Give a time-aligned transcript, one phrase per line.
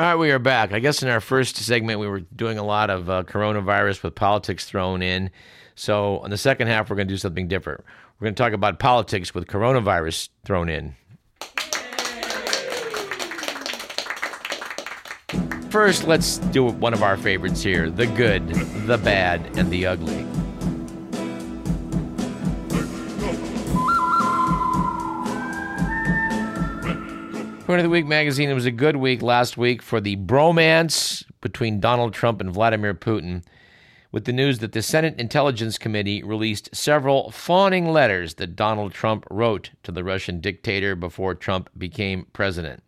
[0.00, 0.72] All right, we are back.
[0.72, 4.14] I guess in our first segment, we were doing a lot of uh, coronavirus with
[4.14, 5.30] politics thrown in.
[5.74, 7.84] So, in the second half, we're going to do something different.
[8.18, 10.96] We're going to talk about politics with coronavirus thrown in.
[15.68, 18.48] First, let's do one of our favorites here the good,
[18.86, 20.26] the bad, and the ugly.
[27.70, 31.78] According the Week magazine, it was a good week last week for the bromance between
[31.78, 33.44] Donald Trump and Vladimir Putin,
[34.10, 39.24] with the news that the Senate Intelligence Committee released several fawning letters that Donald Trump
[39.30, 42.82] wrote to the Russian dictator before Trump became president.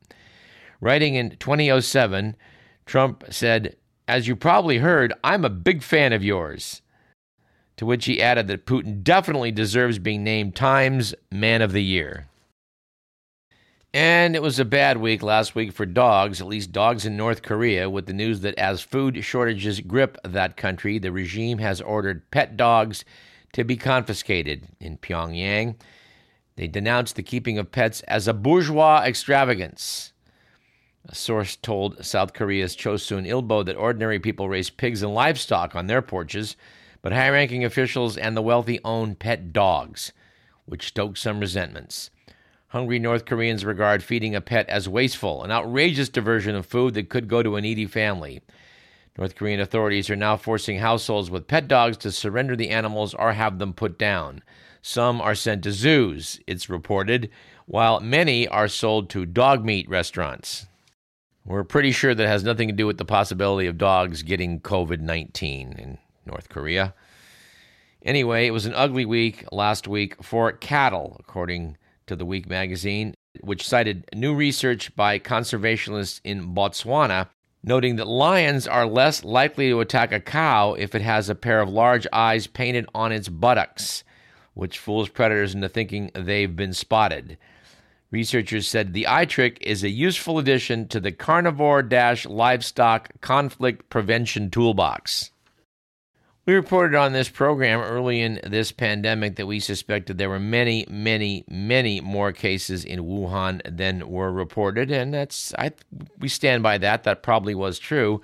[0.81, 2.35] Writing in 2007,
[2.85, 3.77] Trump said,
[4.09, 6.83] As you probably heard, I'm a big fan of yours.
[7.77, 12.27] To which he added that Putin definitely deserves being named Times Man of the Year.
[13.95, 17.43] And it was a bad week last week for dogs, at least dogs in North
[17.43, 22.31] Korea, with the news that as food shortages grip that country, the regime has ordered
[22.31, 23.05] pet dogs
[23.53, 25.77] to be confiscated in Pyongyang.
[26.57, 30.15] They denounced the keeping of pets as a bourgeois extravagance.
[31.07, 35.87] A source told South Korea's Chosun Ilbo that ordinary people raise pigs and livestock on
[35.87, 36.57] their porches,
[37.03, 40.13] but high ranking officials and the wealthy own pet dogs,
[40.65, 42.11] which stoked some resentments.
[42.73, 47.11] Hungry North Koreans regard feeding a pet as wasteful, an outrageous diversion of food that
[47.11, 48.41] could go to a needy family.
[49.19, 53.35] North Korean authorities are now forcing households with pet dogs to surrender the animals or
[53.35, 54.43] have them put down.
[54.81, 57.29] Some are sent to zoos, it's reported,
[57.67, 60.65] while many are sold to dog meat restaurants.
[61.45, 65.01] We're pretty sure that has nothing to do with the possibility of dogs getting COVID
[65.01, 66.95] 19 in North Korea.
[68.03, 73.15] Anyway, it was an ugly week last week for cattle, according to the Week magazine,
[73.41, 77.29] which cited new research by conservationists in Botswana,
[77.65, 81.61] noting that lions are less likely to attack a cow if it has a pair
[81.61, 84.05] of large eyes painted on its buttocks,
[84.55, 87.39] which fools predators into thinking they've been spotted.
[88.11, 91.83] Researchers said the eye trick is a useful addition to the carnivore
[92.27, 95.31] livestock conflict prevention toolbox.
[96.53, 100.85] We reported on this program early in this pandemic that we suspected there were many,
[100.87, 105.73] many, many more cases in Wuhan than were reported, and that's I
[106.19, 107.05] we stand by that.
[107.05, 108.21] That probably was true,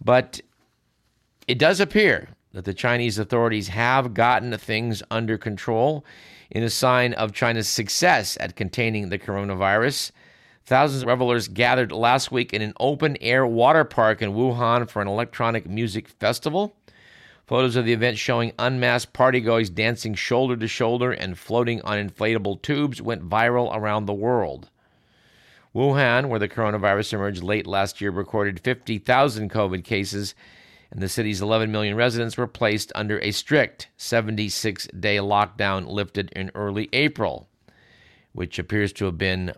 [0.00, 0.40] but
[1.48, 6.04] it does appear that the Chinese authorities have gotten things under control
[6.50, 10.12] in a sign of China's success at containing the coronavirus.
[10.64, 15.02] Thousands of revelers gathered last week in an open air water park in Wuhan for
[15.02, 16.76] an electronic music festival.
[17.48, 22.60] Photos of the event showing unmasked partygoers dancing shoulder to shoulder and floating on inflatable
[22.60, 24.68] tubes went viral around the world.
[25.74, 30.34] Wuhan, where the coronavirus emerged late last year, recorded 50,000 COVID cases,
[30.90, 36.30] and the city's 11 million residents were placed under a strict 76 day lockdown lifted
[36.36, 37.48] in early April,
[38.32, 39.54] which appears to have been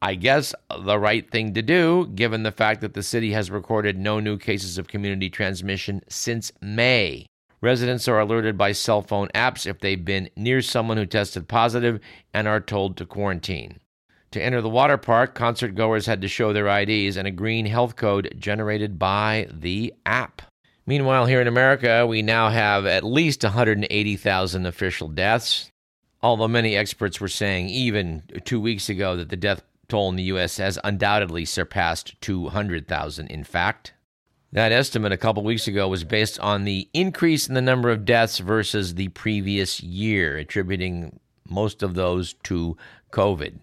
[0.00, 3.98] I guess the right thing to do, given the fact that the city has recorded
[3.98, 7.26] no new cases of community transmission since May.
[7.60, 11.98] Residents are alerted by cell phone apps if they've been near someone who tested positive
[12.32, 13.80] and are told to quarantine.
[14.30, 17.66] To enter the water park, concert goers had to show their IDs and a green
[17.66, 20.42] health code generated by the app.
[20.86, 25.70] Meanwhile, here in America, we now have at least 180,000 official deaths.
[26.22, 30.24] Although many experts were saying even two weeks ago that the death toll in the
[30.24, 30.56] U.S.
[30.58, 33.94] has undoubtedly surpassed 200,000, in fact.
[34.52, 38.04] That estimate a couple weeks ago was based on the increase in the number of
[38.04, 42.76] deaths versus the previous year, attributing most of those to
[43.12, 43.58] COVID.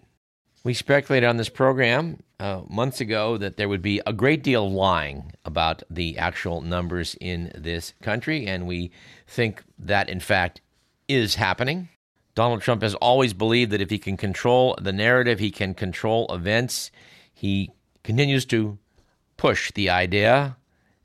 [0.62, 4.66] We speculated on this program uh, months ago that there would be a great deal
[4.66, 8.90] of lying about the actual numbers in this country, and we
[9.26, 10.60] think that, in fact,
[11.08, 11.88] is happening.
[12.36, 16.26] Donald Trump has always believed that if he can control the narrative, he can control
[16.32, 16.90] events.
[17.32, 17.70] He
[18.04, 18.78] continues to
[19.38, 20.58] push the idea,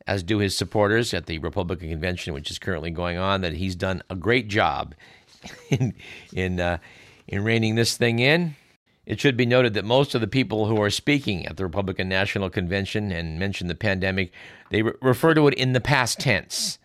[0.06, 3.78] as do his supporters at the Republican convention, which is currently going on, that he's
[3.78, 4.94] done a great job
[5.69, 5.95] in
[6.33, 6.80] in uh,
[7.28, 8.57] in reining this thing in.
[9.06, 12.10] It should be noted that most of the people who are speaking at the Republican
[12.10, 14.34] National Convention and mention the pandemic,
[14.69, 16.77] they re- refer to it in the past tense,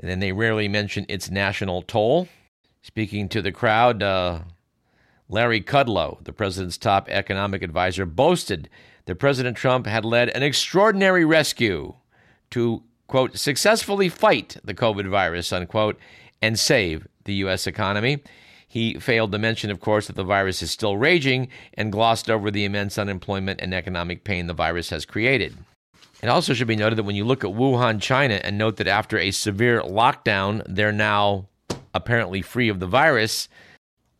[0.00, 2.28] and then they rarely mention its national toll.
[2.84, 4.40] Speaking to the crowd, uh,
[5.30, 8.68] Larry Kudlow, the president's top economic advisor, boasted
[9.06, 11.94] that President Trump had led an extraordinary rescue
[12.50, 15.98] to, quote, successfully fight the COVID virus, unquote,
[16.42, 17.66] and save the U.S.
[17.66, 18.22] economy.
[18.68, 22.50] He failed to mention, of course, that the virus is still raging and glossed over
[22.50, 25.56] the immense unemployment and economic pain the virus has created.
[26.22, 28.88] It also should be noted that when you look at Wuhan, China, and note that
[28.88, 31.48] after a severe lockdown, they're now
[31.94, 33.48] apparently free of the virus,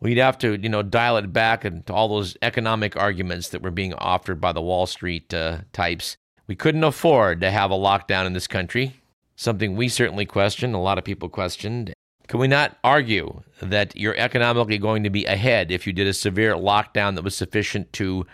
[0.00, 3.70] we'd have to, you know, dial it back and all those economic arguments that were
[3.70, 6.16] being offered by the Wall Street uh, types.
[6.46, 9.00] We couldn't afford to have a lockdown in this country,
[9.36, 11.92] something we certainly questioned, a lot of people questioned.
[12.28, 16.12] Can we not argue that you're economically going to be ahead if you did a
[16.12, 18.26] severe lockdown that was sufficient to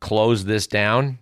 [0.00, 1.18] close this down?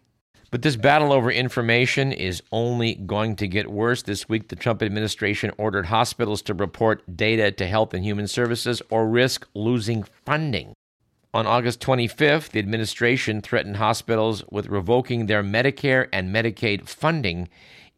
[0.50, 4.02] But this battle over information is only going to get worse.
[4.02, 8.81] This week, the Trump administration ordered hospitals to report data to Health and Human Services
[8.88, 10.72] or risk losing funding.
[11.34, 17.48] On August 25th, the administration threatened hospitals with revoking their Medicare and Medicaid funding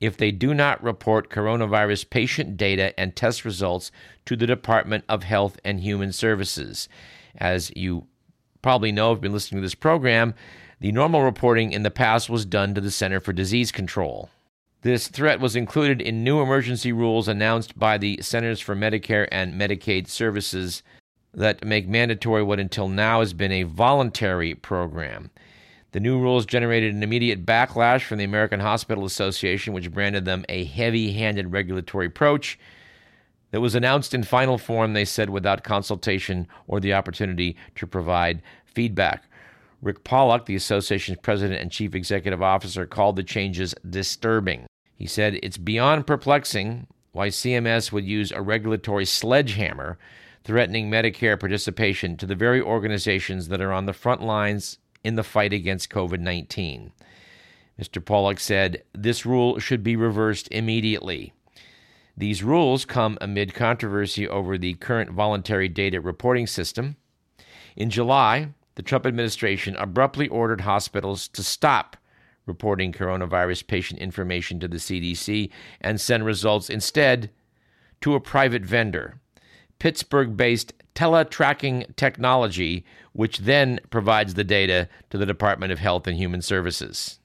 [0.01, 3.93] if they do not report coronavirus patient data and test results
[4.25, 6.89] to the Department of Health and Human Services.
[7.37, 8.07] As you
[8.63, 10.35] probably know, if you've been listening to this program,
[10.81, 14.31] the normal reporting in the past was done to the Center for Disease Control.
[14.83, 19.61] This threat was included in new emergency rules announced by the Centers for Medicare and
[19.61, 20.85] Medicaid Services
[21.35, 25.31] that make mandatory what until now has been a voluntary program.
[25.93, 30.45] The new rules generated an immediate backlash from the American Hospital Association, which branded them
[30.49, 32.59] a heavy handed regulatory approach
[33.51, 38.43] that was announced in final form, they said, without consultation or the opportunity to provide
[38.65, 39.25] feedback.
[39.81, 44.67] Rick Pollack, the association's president and chief executive officer, called the changes disturbing.
[44.95, 49.99] He said it's beyond perplexing why CMS would use a regulatory sledgehammer
[50.45, 55.23] threatening Medicare participation to the very organizations that are on the front lines in the
[55.23, 56.93] fight against COVID 19.
[57.81, 58.05] Mr.
[58.05, 61.33] Pollack said this rule should be reversed immediately.
[62.17, 66.97] These rules come amid controversy over the current voluntary data reporting system.
[67.77, 68.49] In July,
[68.79, 71.97] the Trump administration abruptly ordered hospitals to stop
[72.47, 77.29] reporting coronavirus patient information to the CDC and send results instead
[78.01, 79.21] to a private vendor,
[79.81, 82.85] Pittsburgh based TeleTracking technology,
[83.15, 87.19] which then provides the data to the Department of Health and Human Services.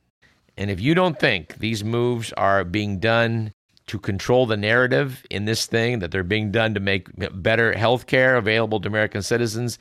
[0.58, 3.54] And if you don't think these moves are being done
[3.86, 7.10] to control the narrative in this thing, that they're being done to make
[7.44, 9.78] better health care available to American citizens,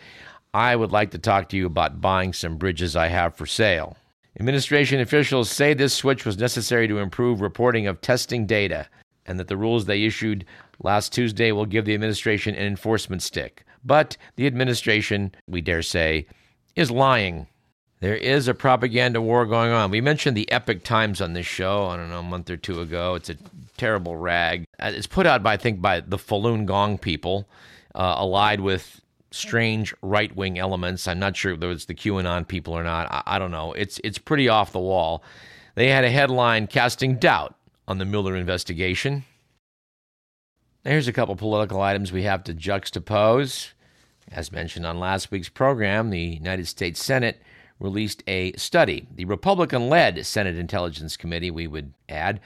[0.55, 3.97] I would like to talk to you about buying some bridges I have for sale.
[4.39, 8.87] Administration officials say this switch was necessary to improve reporting of testing data
[9.27, 10.45] and that the rules they issued
[10.83, 13.65] last Tuesday will give the administration an enforcement stick.
[13.85, 16.27] But the administration, we dare say,
[16.77, 17.47] is lying.
[18.01, 19.91] There is a propaganda war going on.
[19.91, 22.81] We mentioned the Epoch Times on this show, I don't know, a month or two
[22.81, 23.15] ago.
[23.15, 23.37] It's a
[23.77, 24.65] terrible rag.
[24.79, 27.49] Uh, it's put out by, I think, by the Falun Gong people,
[27.95, 29.02] uh, allied with
[29.33, 31.09] strange right wing elements.
[31.09, 33.11] I'm not sure whether it's the QAnon people or not.
[33.11, 33.73] I, I, don't know.
[33.73, 35.23] It's it's pretty off the wall.
[35.75, 37.55] They had a headline casting doubt
[37.89, 39.25] on the Mueller investigation.
[40.85, 43.73] Here's a couple political items we have to juxtapose.
[44.31, 47.41] As mentioned on last week's program, the United States Senate
[47.79, 49.07] released a study.
[49.15, 52.41] The Republican led Senate Intelligence Committee, we would add,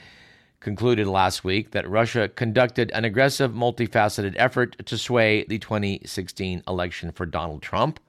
[0.67, 7.13] concluded last week that Russia conducted an aggressive, multifaceted effort to sway the 2016 election
[7.13, 8.01] for Donald Trump.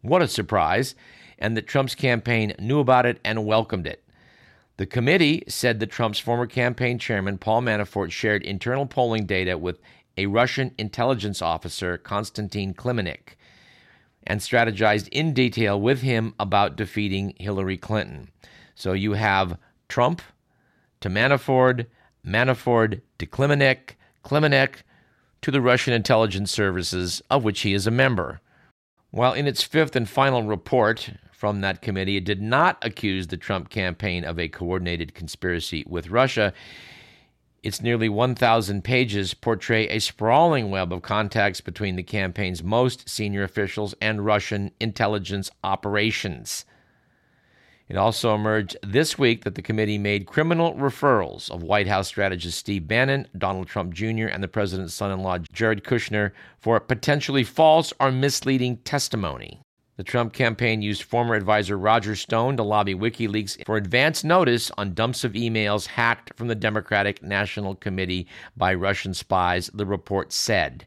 [0.00, 0.94] What a surprise!
[1.40, 4.04] And that Trump's campaign knew about it and welcomed it.
[4.76, 9.80] The committee said that Trump's former campaign chairman, Paul Manafort, shared internal polling data with
[10.16, 13.34] a Russian intelligence officer, Konstantin Kilimnik,
[14.24, 18.28] and strategized in detail with him about defeating Hillary Clinton.
[18.76, 19.58] So you have
[19.88, 20.22] Trump,
[21.00, 21.86] to Manafort,
[22.26, 24.82] Manafort to Kilimnik, Kilimnik
[25.42, 28.40] to the Russian intelligence services, of which he is a member.
[29.10, 33.36] While in its fifth and final report from that committee, it did not accuse the
[33.36, 36.52] Trump campaign of a coordinated conspiracy with Russia.
[37.62, 43.42] Its nearly 1,000 pages portray a sprawling web of contacts between the campaign's most senior
[43.42, 46.64] officials and Russian intelligence operations.
[47.88, 52.58] It also emerged this week that the committee made criminal referrals of White House strategist
[52.58, 57.44] Steve Bannon, Donald Trump Jr., and the president's son in law, Jared Kushner, for potentially
[57.44, 59.62] false or misleading testimony.
[59.96, 64.94] The Trump campaign used former advisor Roger Stone to lobby WikiLeaks for advance notice on
[64.94, 70.86] dumps of emails hacked from the Democratic National Committee by Russian spies, the report said,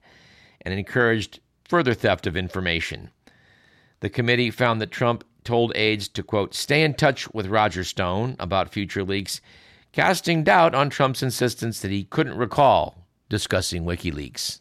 [0.62, 3.10] and encouraged further theft of information.
[4.00, 8.36] The committee found that Trump told aides to, quote, stay in touch with Roger Stone
[8.40, 9.42] about future leaks,
[9.92, 14.60] casting doubt on Trump's insistence that he couldn't recall discussing WikiLeaks.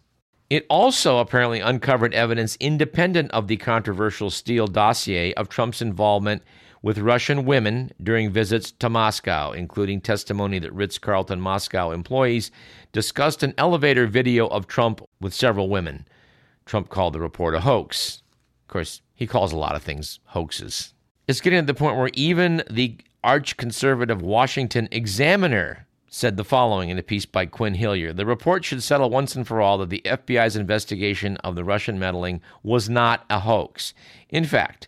[0.49, 6.42] It also apparently uncovered evidence independent of the controversial Steele dossier of Trump's involvement
[6.82, 12.50] with Russian women during visits to Moscow, including testimony that Ritz Carlton Moscow employees
[12.92, 16.06] discussed an elevator video of Trump with several women.
[16.64, 18.22] Trump called the report a hoax.
[18.70, 20.94] Of course, he calls a lot of things hoaxes.
[21.26, 26.88] It's getting to the point where even the arch conservative Washington Examiner said the following
[26.88, 29.90] in a piece by Quin Hillyer The report should settle once and for all that
[29.90, 33.92] the FBI's investigation of the Russian meddling was not a hoax.
[34.28, 34.86] In fact,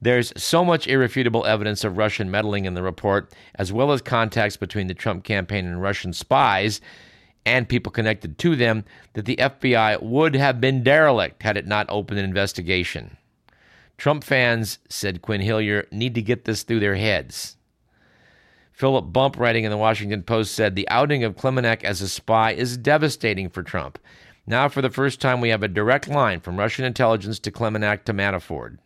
[0.00, 4.56] there's so much irrefutable evidence of Russian meddling in the report, as well as contacts
[4.56, 6.80] between the Trump campaign and Russian spies
[7.44, 11.86] and people connected to them, that the FBI would have been derelict had it not
[11.88, 13.16] opened an investigation.
[13.96, 17.56] Trump fans, said Quin Hillyer, need to get this through their heads.
[18.72, 22.52] Philip Bump, writing in the Washington Post, said the outing of Kilimnik as a spy
[22.52, 23.98] is devastating for Trump.
[24.46, 28.04] Now, for the first time, we have a direct line from Russian intelligence to Kilimnik
[28.04, 28.78] to Manafort.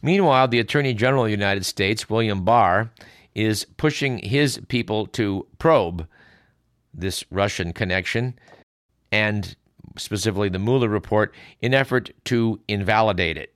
[0.00, 2.92] Meanwhile, the Attorney General of the United States, William Barr,
[3.34, 6.06] is pushing his people to probe
[6.94, 8.34] this Russian connection
[9.10, 9.56] and
[9.96, 13.54] specifically the Mueller report in effort to invalidate it.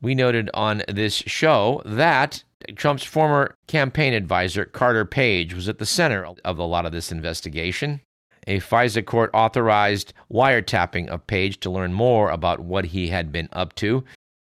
[0.00, 5.86] We noted on this show that Trump's former campaign advisor, Carter Page, was at the
[5.86, 8.00] center of a lot of this investigation.
[8.46, 13.48] A FISA court authorized wiretapping of Page to learn more about what he had been
[13.52, 14.04] up to.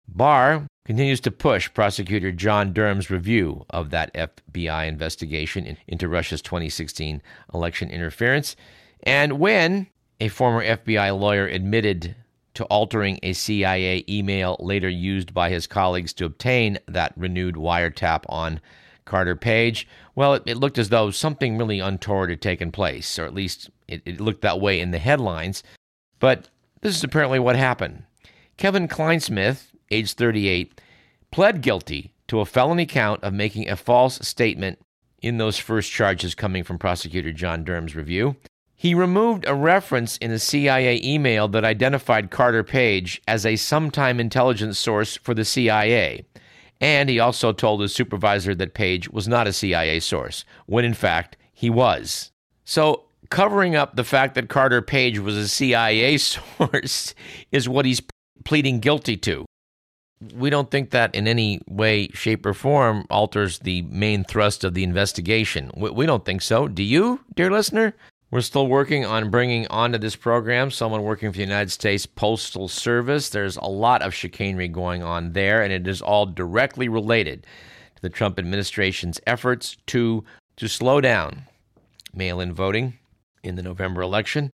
[0.09, 7.23] Barr continues to push prosecutor John Durham's review of that FBI investigation into Russia's 2016
[7.53, 8.57] election interference.
[9.03, 9.89] And when
[10.21, 12.17] a former FBI lawyer admitted
[12.57, 18.25] to altering a CIA email later used by his colleagues to obtain that renewed wiretap
[18.29, 18.61] on
[19.05, 23.25] Carter Page, well, it, it looked as though something really untoward had taken place, or
[23.25, 25.63] at least it, it looked that way in the headlines.
[26.19, 26.49] But
[26.81, 28.05] this is apparently what happened.
[28.57, 30.81] Kevin Clinesmith, age 38,
[31.31, 34.79] pled guilty to a felony count of making a false statement
[35.21, 38.37] in those first charges coming from prosecutor John Durham's review.
[38.87, 44.21] He removed a reference in a CIA email that identified Carter Page as a sometime
[44.21, 46.25] intelligence source for the CIA.
[46.81, 50.95] And he also told his supervisor that Page was not a CIA source, when in
[50.95, 52.31] fact he was.
[52.65, 57.13] So, covering up the fact that Carter Page was a CIA source
[57.51, 58.03] is what he's
[58.45, 59.47] pleading guilty to
[60.35, 64.75] we don't think that in any way, shape, or form alters the main thrust of
[64.75, 65.71] the investigation.
[65.77, 66.69] We, don't think so.
[66.69, 67.95] Do you, dear listener?
[68.37, 72.69] We're still working on bringing onto this program someone working for the United States Postal
[72.69, 73.31] Service.
[73.31, 77.47] There's a lot of chicanery going on there, and it is all directly related
[77.95, 80.23] to the Trump administration's efforts to,
[80.57, 81.45] to slow down
[82.13, 82.99] mail in voting
[83.43, 84.51] in the November election.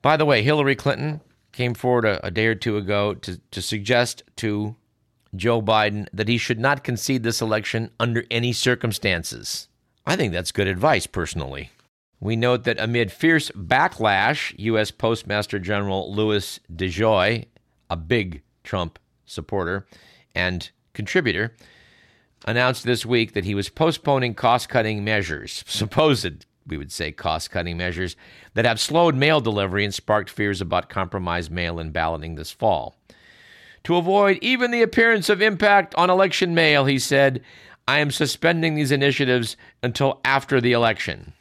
[0.00, 1.20] By the way, Hillary Clinton
[1.52, 4.76] came forward a, a day or two ago to, to suggest to
[5.34, 9.68] Joe Biden that he should not concede this election under any circumstances.
[10.06, 11.68] I think that's good advice, personally.
[12.20, 14.90] We note that amid fierce backlash, U.S.
[14.90, 17.44] Postmaster General Louis DeJoy,
[17.90, 19.86] a big Trump supporter
[20.34, 21.54] and contributor,
[22.46, 27.50] announced this week that he was postponing cost cutting measures, supposed, we would say, cost
[27.50, 28.16] cutting measures
[28.54, 32.96] that have slowed mail delivery and sparked fears about compromised mail in balloting this fall.
[33.84, 37.42] To avoid even the appearance of impact on election mail, he said,
[37.86, 41.34] I am suspending these initiatives until after the election.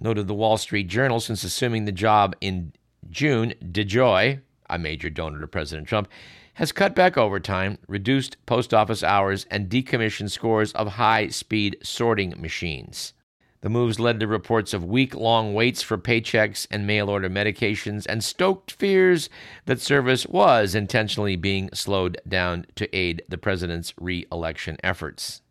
[0.00, 2.72] Noted the Wall Street Journal, since assuming the job in
[3.10, 4.40] June, DeJoy,
[4.70, 6.08] a major donor to President Trump,
[6.54, 12.34] has cut back overtime, reduced post office hours, and decommissioned scores of high speed sorting
[12.36, 13.12] machines.
[13.60, 18.06] The moves led to reports of week long waits for paychecks and mail order medications
[18.08, 19.28] and stoked fears
[19.66, 25.42] that service was intentionally being slowed down to aid the president's re election efforts.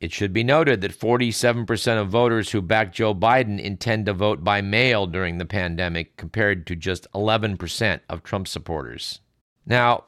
[0.00, 4.42] It should be noted that 47% of voters who backed Joe Biden intend to vote
[4.42, 9.20] by mail during the pandemic, compared to just 11% of Trump supporters.
[9.66, 10.04] Now,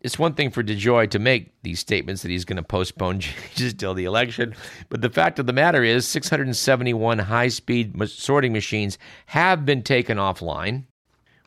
[0.00, 3.74] it's one thing for DeJoy to make these statements that he's going to postpone changes
[3.74, 4.54] till the election,
[4.88, 10.16] but the fact of the matter is 671 high speed sorting machines have been taken
[10.16, 10.84] offline,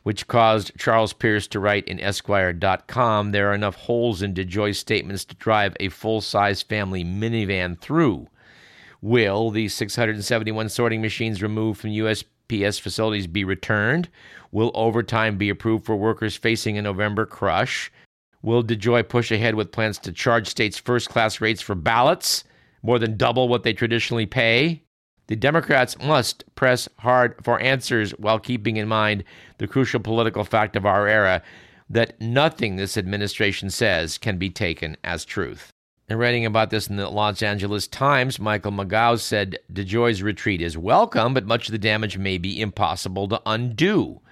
[0.08, 5.22] which caused Charles Pierce to write in Esquire.com there are enough holes in DeJoy's statements
[5.26, 8.26] to drive a full size family minivan through.
[9.02, 14.08] Will the 671 sorting machines removed from USPS facilities be returned?
[14.50, 17.92] Will overtime be approved for workers facing a November crush?
[18.40, 22.44] Will DeJoy push ahead with plans to charge states first class rates for ballots,
[22.82, 24.84] more than double what they traditionally pay?
[25.28, 29.24] The Democrats must press hard for answers while keeping in mind
[29.58, 31.42] the crucial political fact of our era
[31.90, 35.70] that nothing this administration says can be taken as truth.
[36.08, 40.78] And writing about this in the Los Angeles Times, Michael Magow said DeJoy's retreat is
[40.78, 44.22] welcome, but much of the damage may be impossible to undo.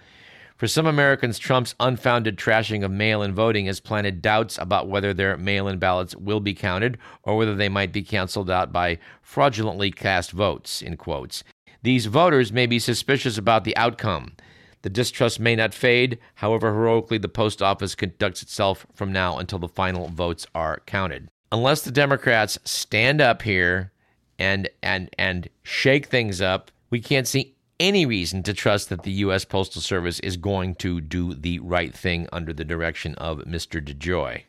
[0.57, 5.13] For some Americans, Trump's unfounded trashing of mail in voting has planted doubts about whether
[5.13, 8.99] their mail in ballots will be counted or whether they might be canceled out by
[9.21, 11.45] fraudulently cast votes, in quotes.
[11.83, 14.33] These voters may be suspicious about the outcome.
[14.81, 19.59] The distrust may not fade, however heroically the post office conducts itself from now until
[19.59, 21.29] the final votes are counted.
[21.53, 23.93] Unless the Democrats stand up here
[24.39, 29.11] and and and shake things up, we can't see any reason to trust that the
[29.13, 29.45] U.S.
[29.45, 33.85] Postal Service is going to do the right thing under the direction of Mr.
[33.85, 34.43] DeJoy.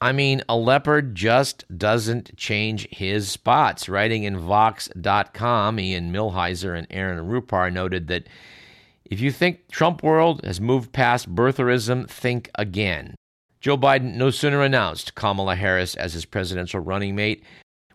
[0.00, 3.88] I mean, a leopard just doesn't change his spots.
[3.88, 8.26] Writing in Vox.com, Ian Millhiser and Aaron Rupar noted that
[9.06, 13.14] if you think Trump world has moved past birtherism, think again.
[13.60, 17.42] Joe Biden no sooner announced Kamala Harris as his presidential running mate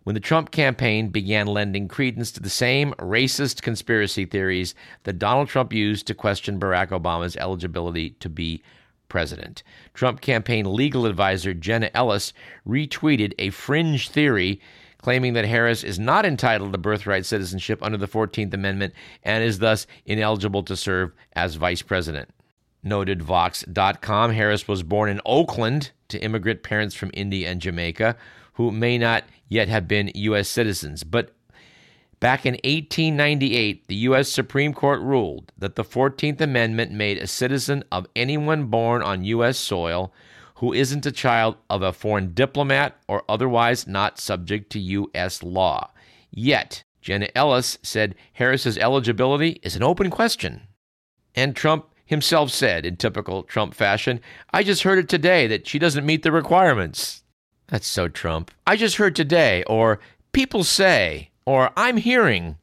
[0.03, 5.47] when the Trump campaign began lending credence to the same racist conspiracy theories that Donald
[5.47, 8.63] Trump used to question Barack Obama's eligibility to be
[9.09, 9.61] president.
[9.93, 12.33] Trump campaign legal advisor Jenna Ellis
[12.67, 14.61] retweeted a fringe theory
[15.01, 18.93] claiming that Harris is not entitled to birthright citizenship under the 14th Amendment
[19.23, 22.29] and is thus ineligible to serve as vice president.
[22.83, 28.15] Noted Vox.com, Harris was born in Oakland to immigrant parents from India and Jamaica
[28.53, 30.47] who may not yet have been U.S.
[30.47, 31.03] citizens.
[31.03, 31.35] But
[32.21, 34.29] back in 1898, the U.S.
[34.29, 39.57] Supreme Court ruled that the 14th Amendment made a citizen of anyone born on U.S.
[39.57, 40.13] soil
[40.55, 45.43] who isn't a child of a foreign diplomat or otherwise not subject to U.S.
[45.43, 45.91] law.
[46.29, 50.61] Yet, Jenna Ellis said Harris's eligibility is an open question.
[51.35, 54.21] And Trump himself said, in typical Trump fashion,
[54.53, 57.23] I just heard it today that she doesn't meet the requirements.
[57.71, 58.51] That's so Trump.
[58.67, 60.01] I just heard today, or
[60.33, 62.57] people say, or I'm hearing.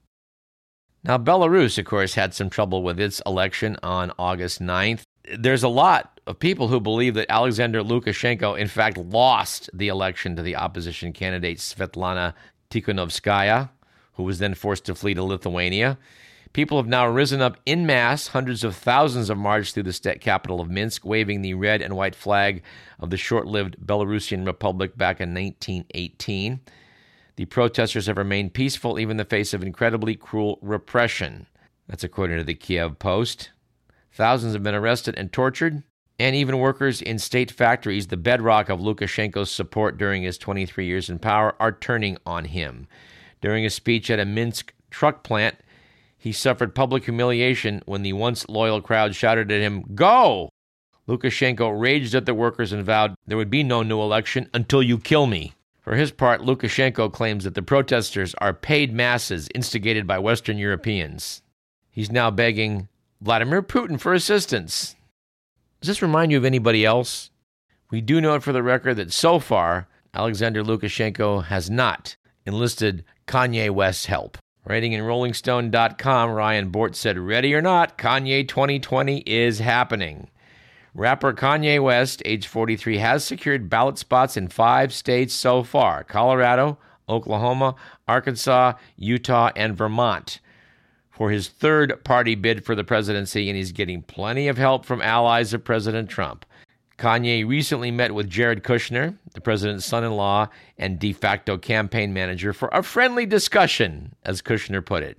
[1.03, 5.01] Now, Belarus, of course, had some trouble with its election on August 9th.
[5.38, 10.37] There's a lot of people who believe that Alexander Lukashenko, in fact, lost the election
[10.37, 12.35] to the opposition candidate Svetlana
[12.71, 13.71] Tikhanovskaya,
[14.12, 15.97] who was then forced to flee to Lithuania.
[16.52, 18.28] People have now risen up in mass.
[18.28, 21.94] Hundreds of thousands have marched through the state capital of Minsk, waving the red and
[21.94, 22.62] white flag
[22.98, 26.61] of the short lived Belarusian Republic back in 1918.
[27.37, 31.46] The protesters have remained peaceful even in the face of incredibly cruel repression.
[31.87, 33.50] That's according to the Kiev Post.
[34.12, 35.84] Thousands have been arrested and tortured,
[36.18, 41.08] and even workers in state factories, the bedrock of Lukashenko's support during his 23 years
[41.08, 42.88] in power, are turning on him.
[43.40, 45.56] During a speech at a Minsk truck plant,
[46.18, 50.50] he suffered public humiliation when the once loyal crowd shouted at him, Go!
[51.09, 54.98] Lukashenko raged at the workers and vowed there would be no new election until you
[54.98, 55.54] kill me.
[55.81, 61.40] For his part, Lukashenko claims that the protesters are paid masses instigated by Western Europeans.
[61.90, 62.88] He's now begging
[63.22, 64.96] Vladimir Putin for assistance.
[65.81, 67.31] Does this remind you of anybody else?
[67.90, 73.70] We do note for the record that so far, Alexander Lukashenko has not enlisted Kanye
[73.70, 74.37] West's help.
[74.68, 80.28] Writing in RollingStone.com, Ryan Bort said, Ready or not, Kanye 2020 is happening.
[80.92, 86.76] Rapper Kanye West, age 43, has secured ballot spots in five states so far Colorado,
[87.09, 87.76] Oklahoma,
[88.07, 90.38] Arkansas, Utah, and Vermont
[91.11, 95.00] for his third party bid for the presidency, and he's getting plenty of help from
[95.00, 96.44] allies of President Trump.
[96.98, 102.12] Kanye recently met with Jared Kushner, the president's son in law and de facto campaign
[102.12, 105.16] manager, for a friendly discussion, as Kushner put it.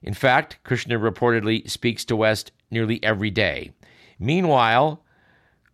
[0.00, 3.72] In fact, Kushner reportedly speaks to West nearly every day.
[4.20, 5.02] Meanwhile,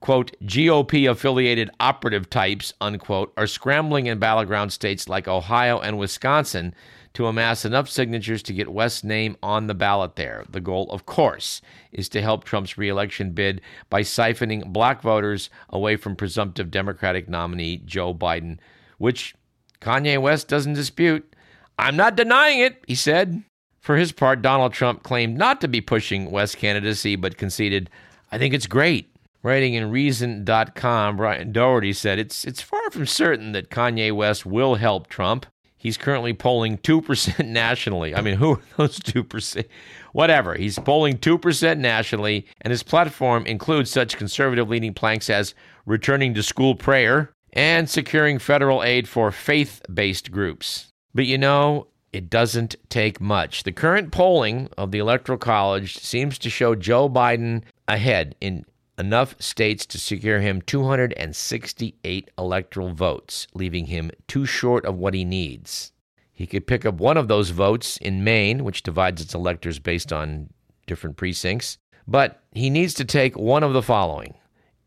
[0.00, 6.74] quote, GOP affiliated operative types, unquote, are scrambling in battleground states like Ohio and Wisconsin
[7.18, 10.44] to amass enough signatures to get West's name on the ballot there.
[10.48, 15.96] The goal, of course, is to help Trump's reelection bid by siphoning black voters away
[15.96, 18.60] from presumptive Democratic nominee Joe Biden,
[18.98, 19.34] which
[19.80, 21.34] Kanye West doesn't dispute.
[21.76, 23.42] I'm not denying it, he said.
[23.80, 27.90] For his part, Donald Trump claimed not to be pushing West's candidacy, but conceded,
[28.30, 29.12] I think it's great.
[29.42, 34.76] Writing in Reason.com, Brian Doherty said, it's, it's far from certain that Kanye West will
[34.76, 35.46] help Trump.
[35.78, 38.14] He's currently polling 2% nationally.
[38.14, 39.64] I mean, who are those 2%?
[40.12, 40.54] Whatever.
[40.54, 45.54] He's polling 2% nationally, and his platform includes such conservative leading planks as
[45.86, 50.92] returning to school prayer and securing federal aid for faith based groups.
[51.14, 53.62] But you know, it doesn't take much.
[53.62, 58.64] The current polling of the Electoral College seems to show Joe Biden ahead in
[58.98, 65.24] enough states to secure him 268 electoral votes, leaving him too short of what he
[65.24, 65.92] needs.
[66.32, 70.12] He could pick up one of those votes in Maine, which divides its electors based
[70.12, 70.50] on
[70.86, 74.34] different precincts, but he needs to take one of the following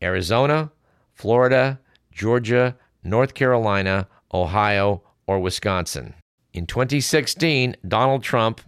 [0.02, 0.70] Arizona,
[1.14, 6.14] Florida, Georgia, North Carolina, Ohio, or Wisconsin.
[6.52, 8.60] In 2016, Donald Trump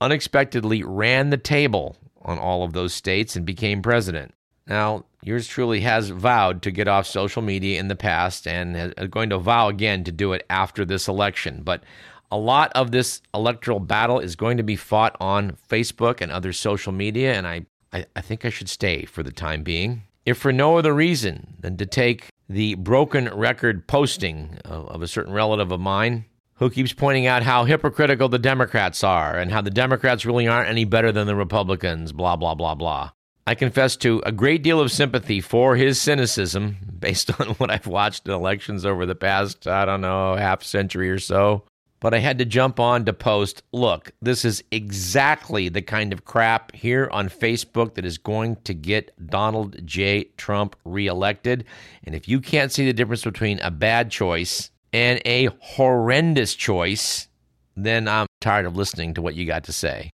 [0.00, 4.34] unexpectedly ran the table on all of those states and became president.
[4.70, 8.94] Now, yours truly has vowed to get off social media in the past and is
[8.96, 11.62] uh, going to vow again to do it after this election.
[11.64, 11.82] But
[12.30, 16.52] a lot of this electoral battle is going to be fought on Facebook and other
[16.52, 20.04] social media, and I, I, I think I should stay for the time being.
[20.24, 25.08] If for no other reason than to take the broken record posting of, of a
[25.08, 29.62] certain relative of mine who keeps pointing out how hypocritical the Democrats are and how
[29.62, 33.10] the Democrats really aren't any better than the Republicans, blah, blah, blah, blah.
[33.50, 37.88] I confess to a great deal of sympathy for his cynicism based on what I've
[37.88, 41.64] watched in elections over the past, I don't know, half century or so.
[41.98, 46.24] But I had to jump on to post look, this is exactly the kind of
[46.24, 50.28] crap here on Facebook that is going to get Donald J.
[50.36, 51.64] Trump reelected.
[52.04, 57.26] And if you can't see the difference between a bad choice and a horrendous choice,
[57.74, 60.12] then I'm tired of listening to what you got to say.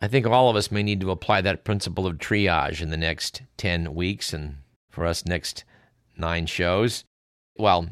[0.00, 2.96] I think all of us may need to apply that principle of triage in the
[2.96, 4.56] next 10 weeks and
[4.90, 5.64] for us next
[6.16, 7.04] 9 shows.
[7.56, 7.88] Well,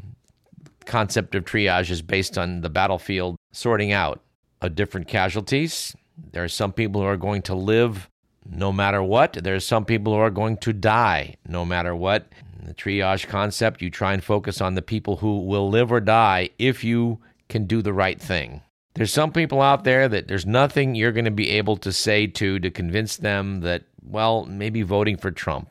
[0.85, 4.21] concept of triage is based on the battlefield sorting out
[4.61, 5.97] of different casualties.
[6.33, 8.11] There are some people who are going to live
[8.47, 9.33] no matter what.
[9.33, 12.27] There are some people who are going to die no matter what
[12.67, 16.51] the triage concept, you try and focus on the people who will live or die
[16.59, 18.62] if you can do the right thing.
[18.94, 22.26] There's some people out there that there's nothing you're going to be able to say
[22.28, 25.70] to to convince them that, well, maybe voting for Trump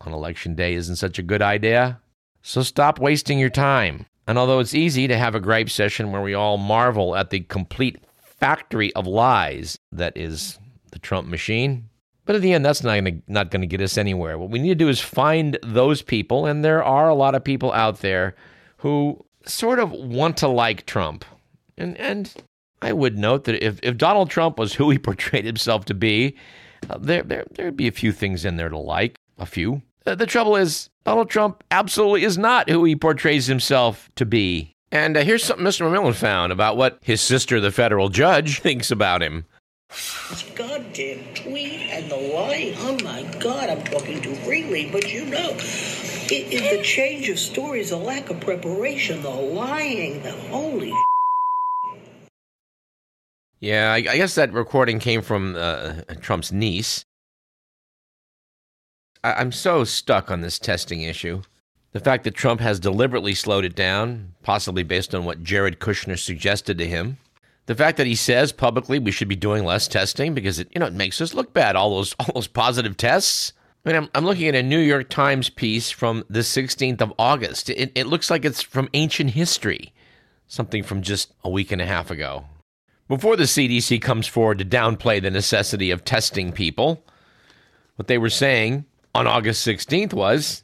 [0.00, 2.00] on election day isn't such a good idea.
[2.42, 4.06] So stop wasting your time.
[4.26, 7.40] And although it's easy to have a gripe session where we all marvel at the
[7.40, 10.58] complete factory of lies that is
[10.92, 11.88] the Trump machine,
[12.26, 14.36] but in the end, that's not going to not going to get us anywhere.
[14.36, 17.42] What we need to do is find those people, and there are a lot of
[17.42, 18.34] people out there
[18.76, 21.24] who sort of want to like Trump.
[21.78, 22.34] And and
[22.80, 26.36] I would note that if, if Donald Trump was who he portrayed himself to be,
[26.88, 29.18] uh, there there there'd be a few things in there to like.
[29.40, 29.82] A few.
[30.04, 34.74] Uh, the trouble is, Donald Trump absolutely is not who he portrays himself to be.
[34.90, 35.88] And uh, here's something Mr.
[35.88, 39.44] McMillan found about what his sister, the federal judge, thinks about him.
[39.90, 42.74] This goddamn tweet and the lying.
[42.78, 47.38] Oh my God, I'm talking too freely, but you know, it, it, the change of
[47.38, 50.92] stories, the lack of preparation, the lying, the holy.
[53.60, 57.04] Yeah, I, I guess that recording came from uh, Trump's niece.
[59.24, 61.42] I, I'm so stuck on this testing issue.
[61.92, 66.18] The fact that Trump has deliberately slowed it down, possibly based on what Jared Kushner
[66.18, 67.18] suggested to him
[67.68, 70.80] the fact that he says publicly we should be doing less testing because it you
[70.80, 73.52] know it makes us look bad all those all those positive tests
[73.84, 77.12] I mean, I'm, I'm looking at a New York Times piece from the 16th of
[77.16, 77.70] August.
[77.70, 79.94] It, it looks like it's from ancient history,
[80.48, 82.44] something from just a week and a half ago.
[83.08, 87.02] Before the CDC comes forward to downplay the necessity of testing people,
[87.96, 90.62] what they were saying on August 16th was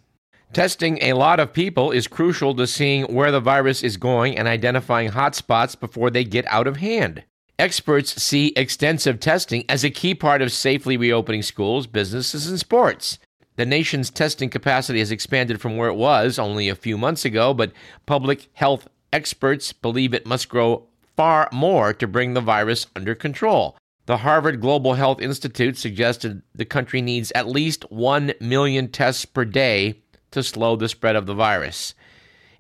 [0.53, 4.47] Testing a lot of people is crucial to seeing where the virus is going and
[4.47, 7.25] identifying hotspots before they get out of hand.
[7.59, 13.19] Experts see extensive testing as a key part of safely reopening schools, businesses, and sports.
[13.57, 17.55] The nation's testing capacity has expanded from where it was only a few months ago,
[17.55, 17.73] but
[18.07, 23.77] public health experts believe it must grow far more to bring the virus under control.
[24.07, 29.45] The Harvard Global Health Institute suggested the country needs at least 1 million tests per
[29.45, 31.95] day to slow the spread of the virus,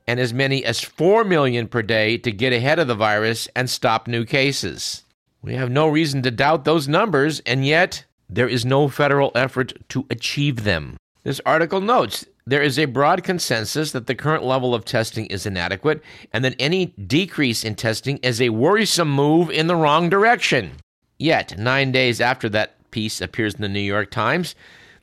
[0.06, 3.68] and as many as 4 million per day to get ahead of the virus and
[3.68, 5.02] stop new cases.
[5.42, 9.74] We have no reason to doubt those numbers, and yet there is no federal effort
[9.90, 10.96] to achieve them.
[11.24, 15.46] This article notes there is a broad consensus that the current level of testing is
[15.46, 16.02] inadequate
[16.32, 20.72] and that any decrease in testing is a worrisome move in the wrong direction.
[21.18, 24.54] Yet, nine days after that piece appears in the New York Times,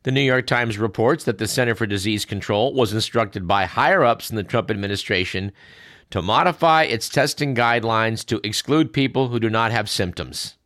[0.03, 4.03] the New York Times reports that the Center for Disease Control was instructed by higher
[4.03, 5.51] ups in the Trump administration
[6.11, 10.57] to modify its testing guidelines to exclude people who do not have symptoms,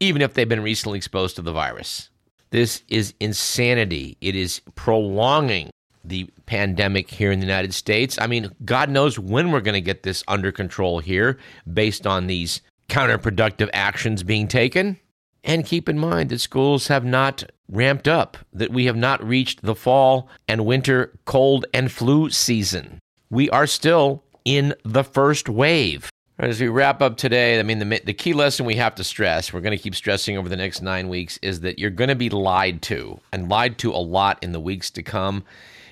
[0.00, 2.10] even if they've been recently exposed to the virus.
[2.50, 4.16] This is insanity.
[4.20, 5.70] It is prolonging
[6.08, 8.18] the pandemic here in the United States.
[8.20, 11.38] I mean, God knows when we're going to get this under control here
[11.72, 14.98] based on these counterproductive actions being taken.
[15.44, 19.62] And keep in mind that schools have not ramped up, that we have not reached
[19.62, 22.98] the fall and winter cold and flu season.
[23.30, 26.10] We are still in the first wave.
[26.38, 29.52] As we wrap up today, I mean, the, the key lesson we have to stress,
[29.52, 32.14] we're going to keep stressing over the next nine weeks, is that you're going to
[32.14, 35.44] be lied to and lied to a lot in the weeks to come.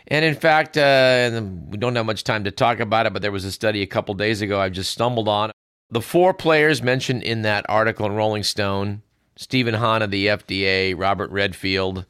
[0.08, 3.32] And in fact, uh, we don't have much time to talk about it, but there
[3.32, 5.50] was a study a couple days ago I've just stumbled on.
[5.90, 9.02] The four players mentioned in that article in Rolling Stone
[9.36, 12.06] Stephen Hahn of the FDA, Robert Redfield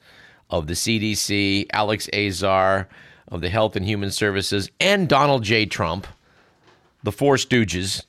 [0.49, 2.89] of the CDC, Alex Azar
[3.29, 5.67] of the Health and Human Services, and Donald J.
[5.67, 6.07] Trump,
[7.03, 8.05] the four stooges,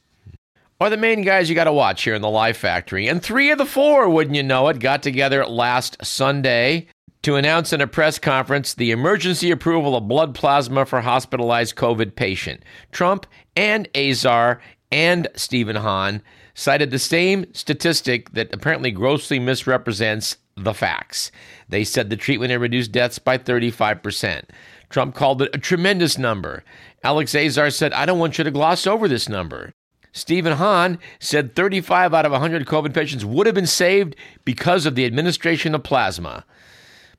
[0.79, 3.07] are the main guys you got to watch here in the Lie Factory.
[3.07, 6.87] And three of the four, wouldn't you know it, got together last Sunday
[7.27, 12.15] to announce in a press conference the emergency approval of blood plasma for hospitalized COVID
[12.15, 12.63] patient.
[12.93, 14.61] Trump and Azar
[14.93, 16.21] and Stephen Hahn
[16.53, 21.29] cited the same statistic that apparently grossly misrepresents the facts.
[21.67, 24.43] They said the treatment had reduced deaths by 35%.
[24.89, 26.63] Trump called it a tremendous number.
[27.03, 29.73] Alex Azar said, I don't want you to gloss over this number.
[30.13, 34.95] Stephen Hahn said 35 out of 100 COVID patients would have been saved because of
[34.95, 36.45] the administration of plasma.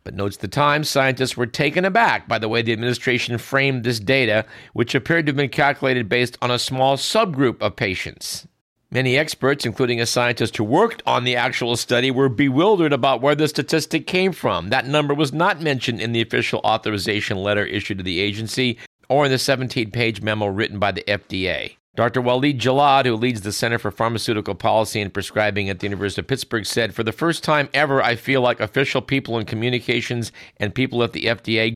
[0.08, 4.00] But notes the Times, scientists were taken aback by the way the administration framed this
[4.00, 8.48] data, which appeared to have been calculated based on a small subgroup of patients.
[8.90, 13.34] Many experts, including a scientist who worked on the actual study, were bewildered about where
[13.34, 14.70] the statistic came from.
[14.70, 18.78] That number was not mentioned in the official authorization letter issued to the agency
[19.10, 21.76] or in the 17 page memo written by the FDA.
[21.98, 22.20] Dr.
[22.22, 26.28] Walid Gellad, who leads the Center for Pharmaceutical Policy and Prescribing at the University of
[26.28, 30.72] Pittsburgh, said, For the first time ever, I feel like official people in communications and
[30.72, 31.74] people at the FDA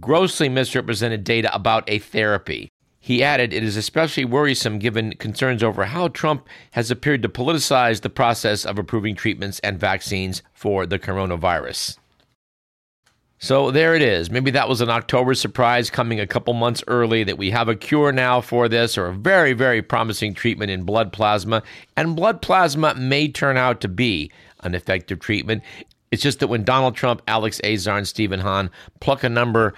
[0.00, 2.68] grossly misrepresented data about a therapy.
[2.98, 8.00] He added, It is especially worrisome given concerns over how Trump has appeared to politicize
[8.00, 11.98] the process of approving treatments and vaccines for the coronavirus.
[13.38, 14.30] So there it is.
[14.30, 17.74] Maybe that was an October surprise coming a couple months early that we have a
[17.74, 21.62] cure now for this or a very, very promising treatment in blood plasma.
[21.96, 25.62] And blood plasma may turn out to be an effective treatment.
[26.10, 28.70] It's just that when Donald Trump, Alex Azar, and Stephen Hahn
[29.00, 29.74] pluck a number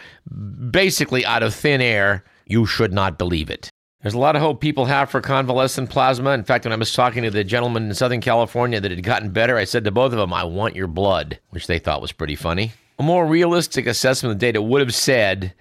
[0.70, 3.70] basically out of thin air, you should not believe it.
[4.02, 6.30] There's a lot of hope people have for convalescent plasma.
[6.30, 9.30] In fact, when I was talking to the gentleman in Southern California that had gotten
[9.30, 12.12] better, I said to both of them, I want your blood, which they thought was
[12.12, 12.72] pretty funny.
[12.98, 15.52] A more realistic assessment of the data would have said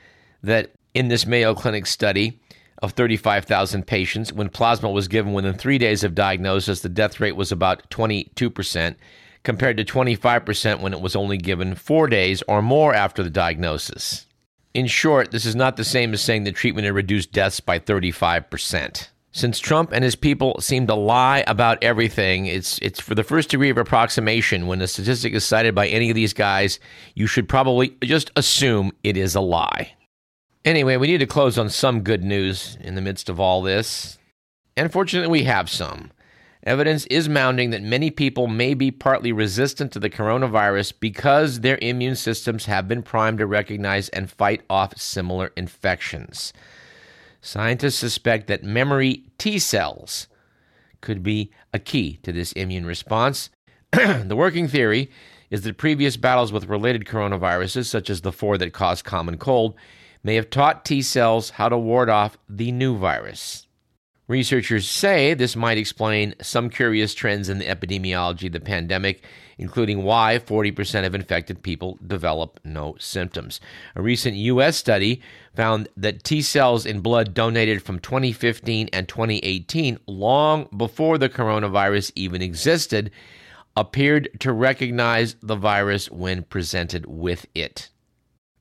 [0.42, 2.40] that in this Mayo Clinic study
[2.82, 7.36] of 35,000 patients, when plasma was given within three days of diagnosis, the death rate
[7.36, 8.96] was about 22%,
[9.44, 14.26] compared to 25% when it was only given four days or more after the diagnosis.
[14.74, 17.80] In short, this is not the same as saying the treatment had reduced deaths by
[17.80, 19.08] 35%.
[19.36, 23.50] Since Trump and his people seem to lie about everything, it's it's for the first
[23.50, 26.80] degree of approximation when a statistic is cited by any of these guys,
[27.16, 29.92] you should probably just assume it is a lie.
[30.64, 34.18] Anyway, we need to close on some good news in the midst of all this.
[34.78, 36.12] And fortunately, we have some.
[36.64, 41.78] Evidence is mounting that many people may be partly resistant to the coronavirus because their
[41.82, 46.54] immune systems have been primed to recognize and fight off similar infections.
[47.46, 50.28] Scientists suspect that memory T cells
[51.02, 53.52] could be a key to this immune response.
[53.92, 55.12] the working theory
[55.52, 59.76] is that previous battles with related coronaviruses, such as the four that cause common cold,
[60.24, 63.68] may have taught T cells how to ward off the new virus.
[64.28, 69.24] Researchers say this might explain some curious trends in the epidemiology of the pandemic,
[69.58, 73.60] including why 40% of infected people develop no symptoms.
[73.96, 74.76] A recent U.S.
[74.76, 75.22] study
[75.56, 82.12] found that T cells in blood donated from 2015 and 2018, long before the coronavirus
[82.16, 83.12] even existed,
[83.78, 87.90] appeared to recognize the virus when presented with it.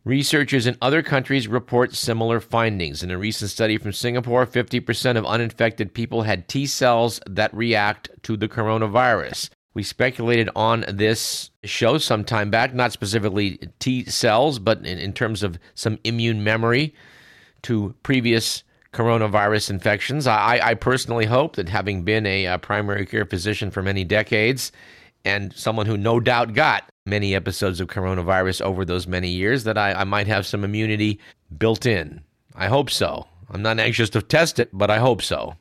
[0.04, 3.02] Researchers in other countries report similar findings.
[3.02, 8.11] In a recent study from Singapore, 50% of uninfected people had T cells that react
[8.24, 9.48] to the coronavirus.
[9.74, 15.12] We speculated on this show some time back, not specifically T cells, but in, in
[15.12, 16.94] terms of some immune memory
[17.62, 20.26] to previous coronavirus infections.
[20.28, 24.70] I, I personally hope that having been a, a primary care physician for many decades
[25.24, 29.76] and someone who no doubt got many episodes of coronavirus over those many years that
[29.76, 31.18] I, I might have some immunity
[31.58, 32.22] built in.
[32.54, 33.26] I hope so.
[33.50, 35.56] I'm not anxious to test it, but I hope so.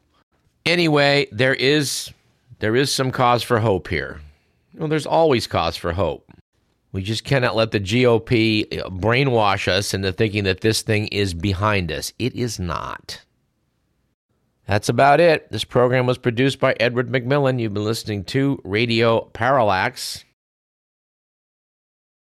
[0.65, 2.11] Anyway, there is
[2.63, 4.21] there is some cause for hope here.
[4.73, 6.31] Well, there's always cause for hope.
[6.93, 8.69] We just cannot let the GOP
[9.01, 12.13] brainwash us into thinking that this thing is behind us.
[12.17, 13.21] It is not.
[14.65, 15.51] That's about it.
[15.51, 17.59] This program was produced by Edward McMillan.
[17.59, 20.23] You've been listening to Radio Parallax.